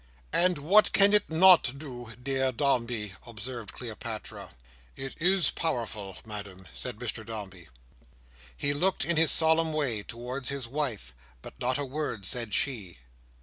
"And 0.33 0.57
what 0.57 0.93
can 0.93 1.13
it 1.13 1.29
not 1.29 1.77
do, 1.77 2.11
dear 2.15 2.51
Dombey?" 2.51 3.13
observed 3.27 3.71
Cleopatra. 3.73 4.49
"It 4.95 5.13
is 5.19 5.51
powerful, 5.51 6.17
Madam," 6.25 6.67
said 6.73 6.95
Mr 6.97 7.23
Dombey. 7.23 7.69
He 8.57 8.73
looked 8.73 9.05
in 9.05 9.15
his 9.15 9.29
solemn 9.29 9.71
way 9.73 10.01
towards 10.01 10.49
his 10.49 10.67
wife, 10.67 11.13
but 11.43 11.53
not 11.59 11.77
a 11.77 11.85
word 11.85 12.25
said 12.25 12.51
she. 12.55 12.97